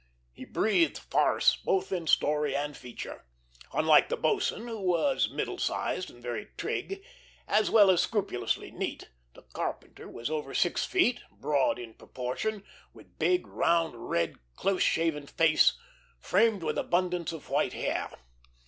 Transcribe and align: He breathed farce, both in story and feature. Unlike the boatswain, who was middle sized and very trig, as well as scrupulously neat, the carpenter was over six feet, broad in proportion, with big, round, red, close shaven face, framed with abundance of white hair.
He 0.33 0.45
breathed 0.45 0.97
farce, 0.97 1.55
both 1.57 1.91
in 1.91 2.07
story 2.07 2.55
and 2.55 2.75
feature. 2.75 3.23
Unlike 3.71 4.09
the 4.09 4.17
boatswain, 4.17 4.67
who 4.67 4.79
was 4.81 5.29
middle 5.29 5.59
sized 5.59 6.09
and 6.09 6.23
very 6.23 6.47
trig, 6.57 7.03
as 7.47 7.69
well 7.69 7.91
as 7.91 8.01
scrupulously 8.01 8.71
neat, 8.71 9.11
the 9.35 9.43
carpenter 9.43 10.09
was 10.09 10.27
over 10.31 10.55
six 10.55 10.87
feet, 10.87 11.19
broad 11.29 11.77
in 11.77 11.93
proportion, 11.93 12.63
with 12.95 13.19
big, 13.19 13.45
round, 13.45 14.09
red, 14.09 14.37
close 14.55 14.81
shaven 14.81 15.27
face, 15.27 15.77
framed 16.19 16.63
with 16.63 16.79
abundance 16.79 17.31
of 17.31 17.49
white 17.51 17.73
hair. 17.73 18.09